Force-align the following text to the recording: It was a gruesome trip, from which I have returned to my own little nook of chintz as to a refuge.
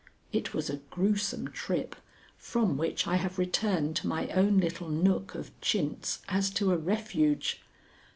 It 0.33 0.51
was 0.55 0.67
a 0.67 0.77
gruesome 0.77 1.49
trip, 1.51 1.95
from 2.35 2.75
which 2.75 3.05
I 3.05 3.17
have 3.17 3.37
returned 3.37 3.95
to 3.97 4.07
my 4.07 4.29
own 4.29 4.57
little 4.57 4.89
nook 4.89 5.35
of 5.35 5.51
chintz 5.61 6.23
as 6.27 6.49
to 6.55 6.71
a 6.71 6.75
refuge. 6.77 7.61